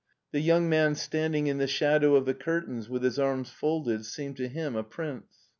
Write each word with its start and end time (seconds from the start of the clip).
The 0.31 0.39
young 0.39 0.67
man 0.67 0.95
standing 0.95 1.45
in 1.45 1.59
the 1.59 1.67
shadow 1.67 2.15
of 2.15 2.25
the 2.25 2.33
curtains 2.33 2.89
with 2.89 3.03
his 3.03 3.19
arms 3.19 3.51
folded 3.51 4.03
seemed 4.03 4.37
to 4.37 4.47
him 4.47 4.75
a 4.75 4.81
prince. 4.81 5.47